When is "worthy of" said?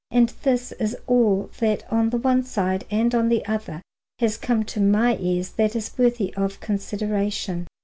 5.95-6.59